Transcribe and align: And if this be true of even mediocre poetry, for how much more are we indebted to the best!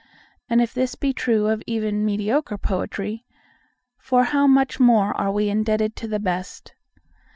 And 0.49 0.63
if 0.63 0.73
this 0.73 0.95
be 0.95 1.13
true 1.13 1.45
of 1.45 1.61
even 1.67 2.03
mediocre 2.03 2.57
poetry, 2.57 3.23
for 3.99 4.23
how 4.23 4.47
much 4.47 4.79
more 4.79 5.15
are 5.15 5.31
we 5.31 5.47
indebted 5.47 5.95
to 5.97 6.07
the 6.07 6.17
best! 6.17 6.73